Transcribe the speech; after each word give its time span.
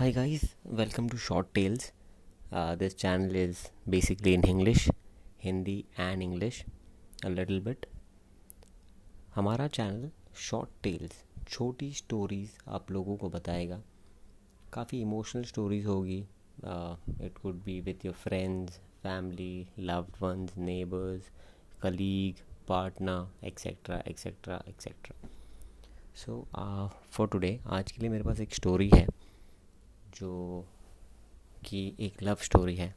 Hi 0.00 0.12
guys, 0.12 0.56
welcome 0.64 1.10
to 1.10 1.18
Short 1.18 1.52
Tales. 1.52 1.92
Uh, 2.50 2.74
this 2.74 2.94
channel 2.94 3.36
is 3.36 3.68
basically 3.86 4.32
in 4.32 4.42
English, 4.44 4.88
Hindi 5.36 5.84
and 5.98 6.22
English, 6.22 6.64
a 7.22 7.28
little 7.28 7.60
bit. 7.60 7.84
हमारा 9.34 9.66
channel 9.68 10.08
short 10.46 10.70
tales 10.82 11.22
छोटी 11.48 11.90
stories 11.92 12.56
आप 12.76 12.90
लोगों 12.90 13.16
को 13.16 13.28
बताएगा 13.28 13.80
काफ़ी 14.72 15.00
emotional 15.00 15.44
stories 15.52 15.86
होगी 15.86 16.18
it 17.26 17.38
could 17.42 17.62
be 17.64 17.80
with 17.90 18.06
your 18.06 18.14
friends 18.24 18.80
family 19.02 19.66
loved 19.78 20.22
ones 20.22 20.56
neighbours 20.70 21.30
colleague 21.82 22.44
partner 22.68 23.46
etcetera 23.48 24.02
etcetera 24.08 24.62
etcetera 24.68 25.28
so 26.24 26.44
for 27.12 27.28
today 27.32 27.58
आज 27.66 27.92
के 27.92 28.00
लिए 28.00 28.10
मेरे 28.10 28.24
पास 28.24 28.40
एक 28.40 28.54
स्टोरी 28.54 28.90
है 28.94 29.06
जो 30.20 30.66
कि 31.66 31.80
एक 32.00 32.22
लव 32.22 32.36
स्टोरी 32.42 32.76
है। 32.76 32.94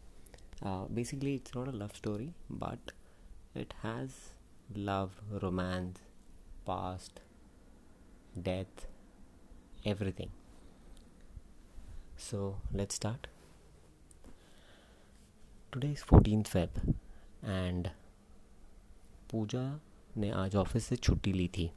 Basically 0.64 1.34
it's 1.36 1.55
not 1.55 1.68
a 1.68 1.72
love 1.72 1.90
story 1.95 2.30
but 2.52 2.91
it 3.58 3.73
has 3.84 4.12
love 4.77 5.12
romance 5.41 6.02
past 6.67 7.20
death 8.38 8.88
everything 9.88 10.31
so 12.22 12.40
let's 12.73 12.95
start 12.95 13.28
today 15.73 15.92
is 15.92 16.03
fourteen 16.05 16.44
Feb 16.44 16.95
and 17.44 17.90
Puja 19.31 19.64
ने 20.17 20.30
आज 20.31 20.55
ऑफ़िस 20.55 20.86
से 20.86 20.95
छुट्टी 20.95 21.34
ली 21.34 21.48
थी। 21.58 21.72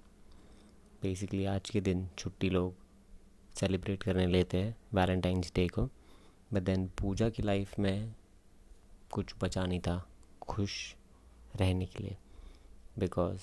बेसिकली 1.02 1.44
आज 1.46 1.70
के 1.70 1.80
दिन 1.80 2.08
छुट्टी 2.18 2.50
लोग 2.50 2.74
सेलिब्रेट 3.58 4.02
करने 4.02 4.26
लेते 4.26 4.58
हैं 4.58 4.76
वैलेंटाइंस 4.94 5.52
डे 5.54 5.66
को। 5.68 5.88
बट 6.52 6.62
देन 6.62 6.86
पूजा 6.98 7.28
की 7.28 7.42
लाइफ 7.42 7.78
में 7.78 8.14
कुछ 9.12 9.34
बचा 9.42 9.64
नहीं 9.66 9.80
था, 9.80 10.06
खुश 10.42 10.94
रहने 11.56 11.86
के 11.86 12.02
लिए। 12.02 12.16
Because 12.98 13.40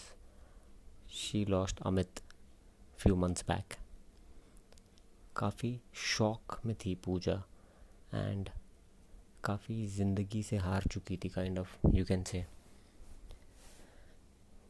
she 1.14 1.46
lost 1.46 1.82
Amit 1.82 2.20
few 3.00 3.16
months 3.16 3.44
back 3.48 3.74
काफ़ी 5.38 5.80
शौक 6.08 6.60
में 6.66 6.76
थी 6.76 6.94
पूजा 6.96 7.44
एंड 8.14 8.50
काफ़ी 9.44 9.86
ज़िंदगी 9.88 10.42
से 10.44 10.58
हार 10.58 10.84
चुकी 10.92 11.18
थी 11.18 11.30
kind 11.30 11.60
of 11.60 11.76
you 11.96 12.06
can 12.06 12.24
say 12.24 12.46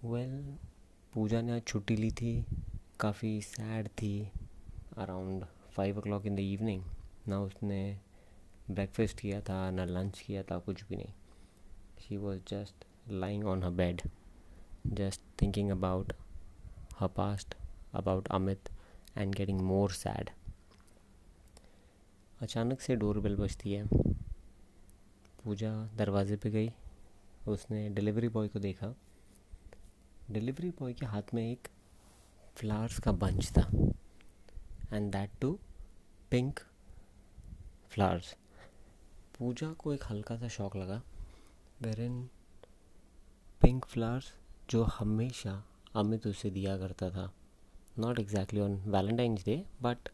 well 0.04 0.58
Puja 1.14 1.42
ने 1.42 1.52
आज 1.52 1.62
छुट्टी 1.68 1.96
ली 1.96 2.12
थी, 2.12 2.46
काफ़ी 3.00 3.42
सैड 3.42 3.88
थी 3.92 4.32
around 4.98 5.46
five 5.46 5.98
o'clock 6.02 6.26
in 6.26 6.36
the 6.36 6.40
evening 6.40 6.84
ना 7.28 7.42
उसने 7.42 8.00
ब्रेकफास्ट 8.72 9.20
किया 9.20 9.42
था, 9.42 9.72
ना 9.72 9.86
लंच 9.86 10.20
किया 10.20 10.44
था, 10.44 10.58
कुछ 10.58 10.84
भी 10.84 10.96
नहीं। 10.96 11.14
She 12.00 12.18
was 12.18 12.42
just 12.48 12.86
lying 13.10 13.46
on 13.46 13.64
her 13.64 13.70
bed 13.70 14.02
just 14.88 15.22
thinking 15.42 15.72
about 15.72 16.14
her 17.00 17.08
past 17.08 17.56
about 17.94 18.28
Amit 18.28 18.70
and 19.18 19.36
getting 19.36 19.62
more 19.62 19.92
sad 19.92 20.30
अचानक 22.42 22.82
से 22.82 22.96
डोर 22.96 23.20
बेल 23.20 23.36
बजती 23.36 23.74
है। 23.74 23.88
पूजा 25.44 25.90
दरवाजे 25.96 26.36
पे 26.36 26.50
गई। 26.50 26.72
उसने 27.48 27.90
डिलीवरी 27.90 28.30
बॉय 28.30 28.48
को 28.48 28.60
देखा। 28.60 28.96
डिलीवरी 30.32 30.70
बॉय 30.70 30.94
के 30.94 31.06
हाथ 31.06 31.34
में 31.34 31.52
एक 31.52 31.68
फ्लावर्स 32.56 33.00
का 33.00 33.12
बंच 33.12 33.52
था। 33.52 33.93
And 34.94 35.12
that 35.12 35.32
too 35.42 35.60
pink 36.32 36.60
flowers 37.90 38.36
Puja 39.38 39.72
को 39.74 39.94
एक 39.94 40.04
हल्का 40.10 40.38
सा 40.38 40.48
शौक 40.48 40.76
लगा 40.76 41.02
वेर 41.82 42.02
इन 42.02 42.30
पिंक 43.62 43.86
फ्लावर्स 43.86 44.34
जो 44.70 44.84
हमेशा 44.84 45.64
अमित 45.96 46.28
उसे 46.28 46.50
दिया 46.50 46.78
करता 46.78 47.10
था। 47.10 47.32
Not 48.00 48.20
exactly 48.20 48.60
on 48.60 48.76
Valentine's 48.88 49.46
day 49.46 49.66
but 49.82 50.10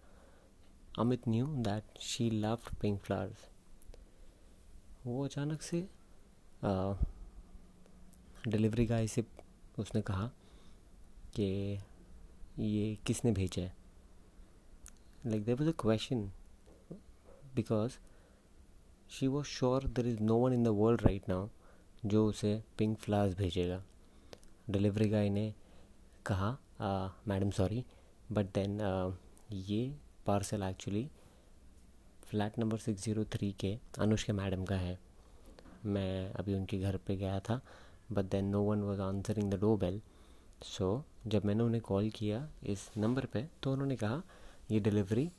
Amit 1.00 1.28
knew 1.28 1.47
that 1.47 2.00
she 2.01 2.29
love 2.29 2.59
pink 2.81 3.00
flowers 3.01 3.47
वो 5.06 5.23
अचानक 5.25 5.61
से 5.61 5.88
डिलीवरी 8.47 8.85
गाय 8.85 9.07
से 9.07 9.23
उसने 9.79 10.01
कहा 10.01 10.28
कि 11.35 11.44
ये 12.59 12.96
किसने 13.07 13.31
भेजा 13.31 13.61
है? 13.61 13.78
Like, 15.25 15.46
there 15.46 15.56
was 15.56 15.68
a 15.68 15.74
question 15.74 16.31
because 17.56 17.97
she 19.07 19.28
was 19.28 19.47
sure 19.47 19.81
there 19.81 20.06
is 20.06 20.19
no 20.19 20.38
one 20.38 20.53
in 20.53 20.63
the 20.63 20.74
world 20.74 21.02
right 21.06 21.28
now 21.28 21.47
जो 22.06 22.25
उसे 22.25 22.52
पिंक 22.78 22.97
फ्लावर्स 22.97 23.34
भेजेगा। 23.38 23.81
डिलीवरी 24.72 25.08
गाय 25.09 25.29
ने 25.29 25.53
कहा 26.25 26.52
मैडम 27.28 27.50
सॉरी 27.52 27.84
बट 28.31 28.46
देन 28.56 28.78
ये 29.52 29.81
parcel 30.28 30.63
actually 30.63 31.06
flat 32.29 32.59
number 32.59 32.78
six 32.78 33.03
zero 33.06 33.24
three 33.34 33.52
के 33.59 33.78
Anushka 34.02 34.34
madam 34.34 34.63
का 34.66 34.75
है। 34.75 34.97
मैं 35.85 36.31
अभी 36.40 36.56
उनके 36.56 36.79
घर 36.79 36.97
पे 37.08 37.16
गया 37.16 37.40
था 37.50 37.59
but 38.12 38.25
then 38.31 38.46
no 38.46 38.62
one 38.63 38.81
was 38.81 39.02
answering 39.02 39.52
the 39.52 39.59
door 39.62 39.75
bell 39.78 40.02
so 40.63 41.03
जब 41.28 41.46
मैंने 41.46 41.63
उन्हें 41.63 41.81
कॉल 41.81 42.09
किया 42.16 42.47
इस 42.72 42.90
नंबर 42.97 43.25
पे 43.34 43.46
तो 43.63 43.74
उन्होंने 43.74 43.96
कहा 43.96 44.22
ये 44.72 44.80
delivery 44.80 45.30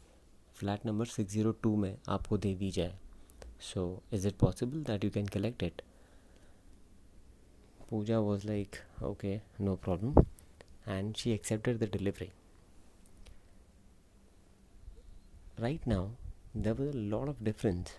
flat 0.57 0.87
number 0.87 1.07
six 1.07 1.33
zero 1.33 1.53
two 1.63 1.75
में 1.77 1.97
आपको 2.09 2.39
दे 2.39 2.55
दी 2.55 2.71
जाए। 2.71 2.99
So 3.63 3.83
is 4.13 4.27
it 4.29 4.37
possible 4.39 4.83
that 4.85 5.05
you 5.05 5.11
can 5.11 5.27
collect 5.29 5.63
it 5.63 5.83
Puja 7.91 8.19
was 8.19 8.47
like 8.47 8.77
okay 9.05 9.37
no 9.61 9.75
problem 9.77 10.25
and 10.89 11.15
she 11.17 11.31
accepted 11.31 11.79
the 11.79 11.91
delivery 11.93 12.31
right 15.61 15.87
now 15.89 16.09
there 16.57 16.73
was 16.73 16.89
a 16.89 17.01
lot 17.11 17.29
of 17.29 17.43
difference 17.45 17.95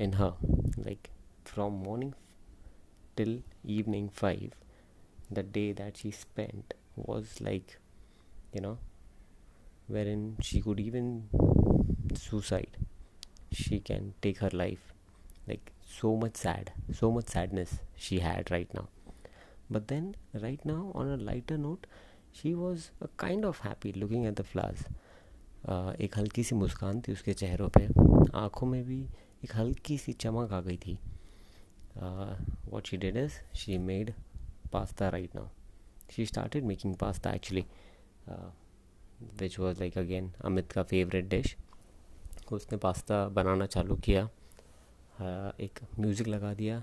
in 0.00 0.14
her 0.14 0.46
like 0.78 1.08
from 1.46 1.82
morning 1.84 2.12
till 3.16 3.42
evening 3.70 4.08
five 4.10 4.52
the 5.32 5.50
day 5.52 5.72
that 5.74 5.96
she 5.96 6.12
spent 6.12 6.74
was 6.98 7.42
like 7.42 7.76
you 8.56 8.62
know 8.62 8.78
wherein 9.87 10.37
she 10.41 10.61
could 10.61 10.79
even 10.79 11.27
suicide 12.15 12.77
she 13.51 13.79
can 13.79 14.13
take 14.21 14.39
her 14.39 14.49
life 14.53 14.93
like 15.47 15.71
so 15.85 16.15
much 16.15 16.35
sad 16.35 16.71
so 16.93 17.11
much 17.11 17.27
sadness 17.27 17.79
she 17.95 18.19
had 18.19 18.49
right 18.51 18.73
now 18.73 18.87
but 19.69 19.87
then 19.87 20.15
right 20.41 20.65
now 20.65 20.91
on 20.95 21.07
a 21.07 21.17
lighter 21.17 21.57
note 21.57 21.87
she 22.31 22.53
was 22.55 22.91
a 23.01 23.09
kind 23.17 23.45
of 23.45 23.59
happy 23.59 23.91
looking 23.93 24.25
at 24.25 24.35
the 24.35 24.43
flowers 24.43 24.85
uh, 25.69 25.93
एक 26.01 26.17
हल्की 26.17 26.43
सी 26.43 26.55
मुस्कान 26.55 27.01
थी 27.07 27.11
उसके 27.13 27.33
चेहरों 27.41 27.69
पे 27.77 27.87
आँखों 28.37 28.67
में 28.67 28.83
भी 28.85 29.01
एक 29.43 29.55
हल्की 29.55 29.97
सी 29.97 30.13
चमक 30.23 30.53
आ 30.53 30.61
गई 30.61 30.77
थी 30.85 30.97
what 32.71 32.87
she 32.87 32.97
did 32.97 33.17
is 33.17 33.39
she 33.53 33.77
made 33.77 34.13
pasta 34.71 35.09
right 35.13 35.33
now 35.35 35.49
she 36.09 36.25
started 36.25 36.63
making 36.63 36.95
pasta 36.95 37.29
actually 37.29 37.65
uh, 38.29 38.49
which 39.40 39.58
was 39.58 39.78
like 39.78 39.98
again 39.98 40.32
Amit 40.44 40.72
का 40.72 40.82
फेवरेट 40.84 41.28
डिश 41.28 41.56
उसने 42.52 42.78
पास्ता 42.78 43.26
बनाना 43.28 43.66
चालू 43.66 43.96
किया। 44.04 44.28
एक 45.60 45.78
म्यूज़िक 45.98 46.28
लगा 46.28 46.52
दिया 46.54 46.82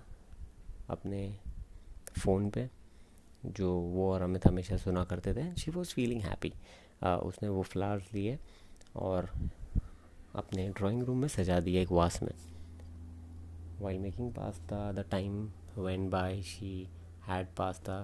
अपने 0.89 1.19
फ़ोन 2.17 2.49
पे, 2.49 2.69
जो 3.43 3.71
वो 3.73 4.11
और 4.11 4.21
अमित 4.21 4.47
हमेशा 4.47 4.77
सुना 4.77 5.03
करते 5.03 5.33
थे। 5.33 5.53
शी 5.55 5.71
वॉज़ 5.71 5.93
फीलिंग 5.93 6.21
हैप्पी 6.21 6.51
उसने 7.03 7.49
वो 7.49 7.61
फ्लावर्स 7.63 8.13
लिए 8.13 8.37
और 8.95 9.29
अपने 10.35 10.67
ड्राइंग 10.69 11.03
रूम 11.03 11.17
में 11.21 11.27
सजा 11.27 11.59
दिया 11.59 11.81
एक 11.81 11.91
वास 11.91 12.21
में। 12.23 12.31
While 13.79 13.99
making 13.99 14.31
pasta 14.33 14.91
the 14.91 15.05
time 15.11 15.43
when 15.77 16.09
by 16.09 16.41
she 16.43 16.87
had 17.27 17.47
pasta 17.57 18.01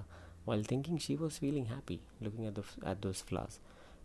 while 0.47 0.65
thinking 0.71 0.99
she 0.99 1.15
was 1.15 1.39
feeling 1.39 1.67
happy 1.67 1.99
looking 2.23 2.45
at 2.47 2.59
at 2.59 2.97
those 2.97 3.23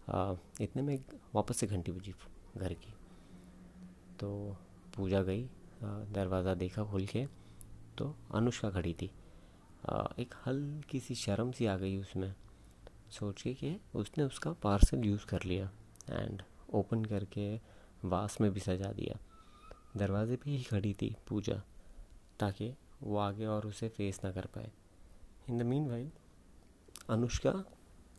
flowers 0.07 0.61
इतने 0.61 0.83
में 0.83 0.99
वापस 1.35 1.57
से 1.57 1.67
घंटी 1.67 1.93
बजी 1.93 2.15
घर 2.57 2.73
की। 2.75 2.93
तो 4.21 4.57
पूजा 4.97 5.23
गई 5.23 5.49
दरवाज़ा 5.83 6.55
देखा 6.55 6.85
खोल 6.85 7.07
के 7.07 7.27
तो 7.99 8.15
अनुष्का 8.35 8.71
खड़ी 8.71 8.93
थी। 8.93 9.11
एक 10.19 10.35
हल्की 10.47 11.01
सी 11.01 11.15
शर्म 11.15 11.51
सी 11.53 11.67
आ 11.67 11.77
गई 11.77 11.97
उसमें। 11.97 12.35
सोच 13.11 13.43
के 13.43 13.55
कि 13.55 13.77
उसने 13.95 14.25
उसका 14.25 14.53
पार्सल 14.63 15.05
यूज़ 15.05 15.27
कर 15.27 15.43
लिया 15.43 15.71
एंड 16.11 16.43
ओपन 16.75 17.05
करके 17.05 17.55
वास 18.05 18.41
में 18.41 18.51
भी 18.53 18.61
सजा 18.61 18.93
दिया। 18.93 19.19
दरवाजे 19.97 20.37
पे 20.37 20.51
ही 20.51 20.63
खड़ी 20.63 20.93
थी 20.95 21.15
पूजा, 21.29 21.61
ताकि 22.41 22.73
वो 23.03 23.17
आगे 23.19 23.47
और 23.47 23.67
उसे 23.67 23.89
फेस 23.89 24.21
ना 24.25 24.31
कर 24.33 24.47
पाए। 24.55 24.71
In 25.49 25.59
the 25.59 25.63
mean 25.63 25.89
while 25.91 26.11
Anushka 27.11 27.53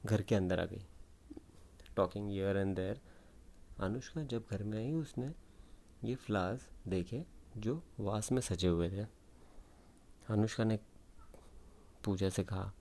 घर 0.06 0.22
के 0.22 0.36
अंदर 0.36 0.60
आ 0.60 0.66
गई। 0.66 0.86
Talking 1.96 2.32
ear 2.36 2.58
and 2.58 2.76
there 2.76 3.00
Anushka 3.84 4.24
जब 4.24 4.46
घर 4.52 4.64
में 4.64 4.78
आई, 4.78 4.92
उसने 4.94 5.32
ये 6.04 6.16
फ्लावर्स 6.16 6.70
देखे 6.88 7.24
जो 7.58 7.82
वास 8.00 8.32
में 8.32 8.42
सजे 8.42 8.68
हुए 8.68 8.90
थे। 8.90 9.06
अनुष्का 10.30 10.64
ने 10.64 10.80
पूजा 12.06 12.30
से 12.30 12.44
कहा 12.44 12.72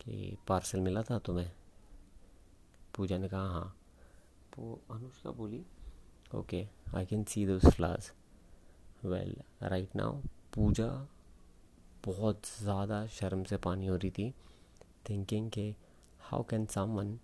कि 0.00 0.36
पार्सल 0.48 0.80
मिला 0.80 1.02
था 1.02 1.18
तुम्हें? 1.18 1.50
पूजा 2.96 3.18
ने 3.18 3.28
कहा 3.28 3.48
हाँ। 3.50 3.74
तो 4.56 4.80
अनुष्का 4.90 5.30
बोली 5.30 5.64
okay 6.34 6.66
I 6.96 7.06
can 7.06 7.24
see 7.24 7.46
those 7.46 7.66
flowers 7.66 8.12
well 9.04 9.36
right 9.62 9.96
now 9.96 10.20
Puja 10.54 10.86
बहुत 12.04 12.42
ज़्यादा 12.60 13.06
शर्म 13.06 13.44
से 13.44 13.56
पानी 13.56 13.86
हो 13.86 13.96
रही 13.96 14.10
थी 14.10 14.32
थिंकिंग 15.08 15.50
के 15.50 15.74
how 16.20 16.42
can 16.42 16.66
someone 16.66 17.18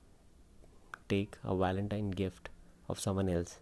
take 1.10 1.36
a 1.44 1.52
Valentine 1.62 2.10
gift 2.14 2.48
of 2.90 3.00
someone 3.00 3.28
else 3.28 3.58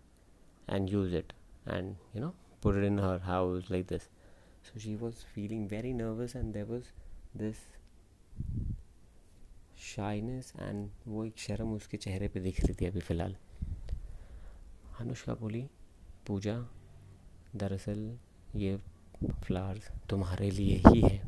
and 0.69 0.91
use 0.91 1.17
it 1.17 1.33
and 1.69 1.95
you 2.17 2.21
know 2.21 2.35
put 2.62 2.77
it 2.77 2.85
in 2.85 2.99
her 3.00 3.19
house 3.23 3.71
like 3.71 3.87
this 3.89 4.03
so 4.69 4.79
she 4.81 4.95
was 4.97 5.25
feeling 5.35 5.69
very 5.71 5.93
nervous 5.95 6.37
and 6.37 6.53
there 6.53 6.65
was 6.65 6.93
this 7.39 7.67
shyness 9.85 10.53
and 10.61 10.89
वो 11.06 11.25
एक 11.25 11.39
शर्म 11.39 11.73
उसके 11.75 11.97
चेहरे 11.97 12.29
पे 12.29 12.41
दिख 12.41 12.61
रही 12.61 12.75
थी 12.75 12.87
अभी 12.87 13.00
फ़िलहाल। 13.00 13.37
अनुष्का 15.00 15.35
बोली, 15.35 15.62
पूजा, 16.27 16.55
दरअसल 17.56 18.00
ये 18.56 18.77
फ्लावर्स 19.45 19.91
तुम्हारे 20.11 20.50
लिए 20.50 20.77
ही 20.87 21.00
है। 21.00 21.19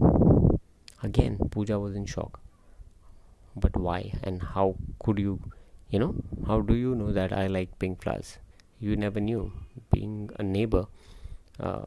Again 1.05 1.39
Puja 1.55 1.77
was 1.77 1.97
in 1.97 2.07
shock 2.07 2.39
but 3.59 3.77
why 3.77 4.13
and 4.25 4.43
how 4.43 4.75
could 5.01 5.21
you 5.21 5.39
you 5.93 6.01
know 6.01 6.15
how 6.47 6.61
do 6.61 6.75
you 6.75 6.95
know 6.95 7.13
that 7.13 7.33
I 7.33 7.49
like 7.49 7.71
pink 7.81 7.99
flowers 7.99 8.39
you 8.81 8.97
never 8.97 9.21
knew. 9.21 9.53
Being 9.93 10.31
a 10.37 10.43
neighbor 10.43 10.87
uh, 11.61 11.85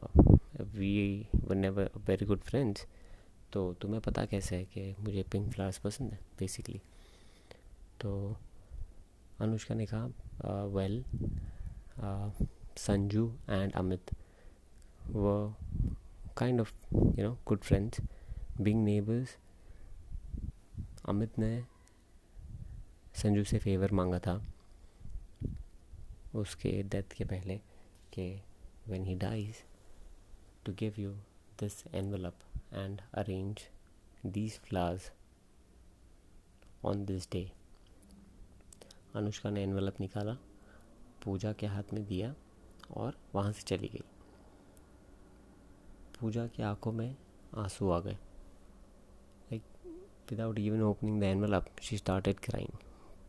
we 0.78 1.28
were 1.42 1.56
never 1.56 1.88
very 2.06 2.26
good 2.26 2.44
friends. 2.44 2.86
तो 3.52 3.72
तुम्हें 3.80 4.00
पता 4.02 4.24
कैसे 4.26 4.56
है 4.56 4.64
कि 4.64 4.94
मुझे 5.00 5.22
pink 5.32 5.50
flowers 5.52 5.78
पसंद 5.78 6.12
है 6.12 6.18
basically 6.38 6.80
तो 8.00 8.14
अनुष्का 9.40 9.74
ने 9.74 9.86
कहा 9.86 10.64
वेल 10.74 11.04
संजू 12.78 13.26
एंड 13.50 13.72
अमित 13.72 14.10
वो 15.10 15.36
kind 16.38 16.60
of 16.60 16.72
you 16.94 17.24
know 17.24 17.32
good 17.48 17.60
friends 17.60 18.00
being 18.60 18.84
neighbours 18.84 19.36
Amit 21.08 21.38
ने 21.38 21.54
संजू 23.14 23.44
से 23.44 23.58
फेवर 23.58 23.92
मांगा 23.92 24.18
था 24.18 24.46
उसके 26.34 26.82
डेथ 26.82 27.14
के 27.16 27.24
पहले 27.24 27.56
कि 28.12 28.42
when 28.88 29.04
he 29.04 29.14
dies 29.14 29.54
to 30.66 30.72
give 30.72 30.94
you 30.98 31.12
this 31.60 31.86
envelope 31.86 32.36
and 32.72 33.00
arrange 33.14 33.60
these 34.26 34.60
flowers 34.64 35.02
on 36.84 37.04
this 37.04 37.28
day 37.32 37.52
Anushka 39.14 39.50
ने 39.50 39.62
एनवलप 39.62 40.00
निकाला, 40.00 40.36
पूजा 41.24 41.52
के 41.52 41.66
हाथ 41.66 41.82
में 41.92 42.06
दिया 42.06 42.34
और 42.96 43.18
वहाँ 43.34 43.52
से 43.52 43.62
चली 43.62 43.88
गई। 43.88 44.04
पूजा 46.20 46.46
की 46.46 46.62
आँखों 46.62 46.92
में 46.92 47.16
आँसू 47.56 47.90
आ 47.90 48.00
गए। 48.00 48.12
Like 48.12 49.62
without 50.30 50.58
even 50.58 50.82
opening 50.82 51.20
the 51.20 51.24
envelope 51.24 51.66
she 51.82 51.98
started 51.98 52.40
crying 52.40 52.78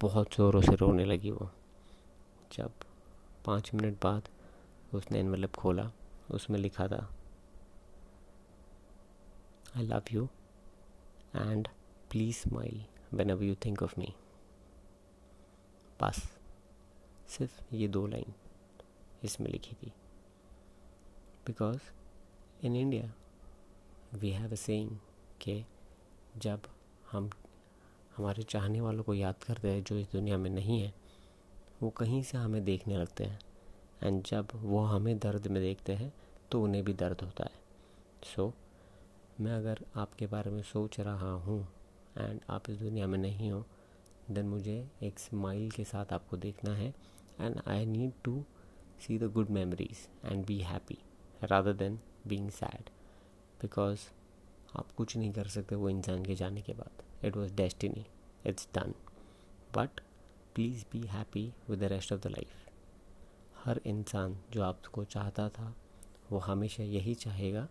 बहुत 0.02 0.34
ज़ोरों 0.34 0.62
से 0.62 0.76
रोने 0.76 1.06
लगी 1.06 1.32
वो। 1.32 1.50
जब 2.54 2.72
पाँच 3.46 3.74
मिनट 3.74 4.02
बाद 4.04 4.30
उसने 4.94 5.20
एनवलप 5.20 5.56
खोला, 5.56 5.92
उसमें 6.32 6.60
लिखा 6.60 6.88
था 6.88 7.14
I 9.78 9.84
love 9.84 10.04
you 10.12 10.28
and 11.36 11.68
please 12.12 12.38
please 12.38 12.54
smile 12.54 12.80
whenever 13.16 13.44
you 13.44 13.56
think 13.56 13.84
of 13.84 14.00
me 14.00 14.14
बस, 16.02 16.38
सिर्फ़ 17.28 17.76
ये 17.76 17.88
दो 17.88 18.08
लाइन 18.08 18.34
इसमें 19.24 19.48
लिखी 19.48 19.76
थी। 19.76 19.92
Because 21.48 21.80
in 22.66 22.76
India 22.76 23.14
we 24.14 24.30
have 24.30 24.52
a 24.52 24.56
saying 24.56 24.90
कि 25.42 25.66
जब 26.38 26.62
हम 27.12 27.30
हमारे 28.18 28.44
चाहने 28.44 28.82
वालों 28.82 29.04
को 29.04 29.14
याद 29.14 29.44
करते 29.44 29.72
हैं 29.72 29.84
जो 29.84 29.98
इस 29.98 30.12
दुनिया 30.12 30.38
में 30.38 30.50
नहीं 30.50 30.80
है 30.82 30.94
वो 31.82 31.90
कहीं 31.90 32.22
से 32.24 32.38
हमें 32.38 32.64
देखने 32.66 32.98
लगते 32.98 33.24
हैं। 33.24 33.40
एंड 34.04 34.24
जब 34.24 34.48
वो 34.54 34.80
हमें 34.84 35.18
दर्द 35.20 35.48
में 35.48 35.62
देखते 35.64 35.94
हैं 35.94 36.12
तो 36.52 36.62
उन्हें 36.64 36.84
भी 36.84 36.94
दर्द 36.94 37.22
होता 37.22 37.44
है। 37.44 37.64
सो 38.26 38.48
so, 38.48 38.54
मैं 39.42 39.52
अगर 39.52 39.80
आपके 39.96 40.28
बारे 40.28 40.52
में 40.52 40.62
सोच 40.64 41.00
रहा 41.00 41.32
हूँ 41.32 41.62
एंड 42.18 42.40
आप 42.50 42.70
इस 42.70 42.80
दुनिया 42.80 43.08
में 43.08 43.18
नहीं 43.20 43.52
हो 43.52 43.66
देन 44.32 44.46
मुझे 44.46 44.78
एक 45.04 45.20
स्माइल 45.20 45.70
के 45.72 45.84
साथ 45.84 46.14
आपको 46.14 46.38
देखना 46.38 46.74
है 46.76 46.94
and 47.42 47.62
I 47.68 47.86
need 47.86 48.12
to 48.24 48.44
see 49.02 49.18
the 49.20 49.32
good 49.32 49.50
memories 49.50 50.08
and 50.26 50.46
be 50.46 50.60
happy 50.62 50.98
rather 51.44 51.74
than 51.74 52.00
being 52.28 52.50
sad 52.50 52.90
because 53.62 54.08
आप 54.78 54.92
कुछ 54.92 55.16
नहीं 55.18 55.32
कर 55.34 55.48
सकते 55.48 55.76
वो 55.76 55.90
इंसान 55.90 56.26
के 56.26 56.36
जाने 56.36 56.62
के 56.62 56.74
बाद। 56.74 57.04
It 57.26 57.36
was 57.36 57.52
destiny. 57.62 58.06
It's 58.46 58.68
done. 58.78 58.94
But 59.78 60.02
please 60.56 60.84
be 60.92 61.00
happy 61.08 61.42
with 61.70 61.80
the 61.80 61.84
rest 61.84 62.14
of 62.14 62.20
the 62.22 62.28
life 62.28 62.70
हर 63.66 63.82
इंसान 63.86 64.38
जो 64.52 64.62
आपको 64.64 65.04
चाहता 65.04 65.50
था, 65.50 65.74
वो 66.32 66.40
हमेशा 66.40 66.84
यही 66.84 67.16
चाहेगा 67.16 67.68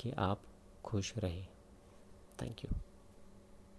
कि 0.00 0.10
आप 0.18 0.42
खुश 0.84 1.12
रहें 1.18 1.46
थैंक 2.42 2.64
यू 2.64 2.70